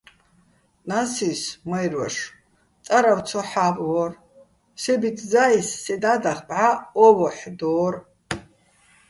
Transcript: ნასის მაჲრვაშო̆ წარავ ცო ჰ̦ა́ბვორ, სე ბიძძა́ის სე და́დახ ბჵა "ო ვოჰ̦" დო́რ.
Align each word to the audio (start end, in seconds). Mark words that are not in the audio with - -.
ნასის 0.91 1.41
მაჲრვაშო̆ 1.69 2.33
წარავ 2.85 3.19
ცო 3.27 3.41
ჰ̦ა́ბვორ, 3.49 4.11
სე 4.81 4.93
ბიძძა́ის 5.01 5.69
სე 5.83 5.93
და́დახ 6.03 6.39
ბჵა 6.47 6.69
"ო 7.03 7.05
ვოჰ̦" 7.17 7.41
დო́რ. 7.59 7.93